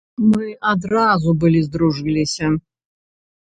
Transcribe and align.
Мы 0.29 0.45
адразу 0.71 1.33
былі 1.43 1.61
здружыліся. 1.67 2.51